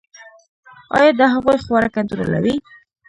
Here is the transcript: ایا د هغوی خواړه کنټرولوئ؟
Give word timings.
ایا 0.97 1.11
د 1.19 1.21
هغوی 1.33 1.57
خواړه 1.65 1.89
کنټرولوئ؟ 1.95 2.55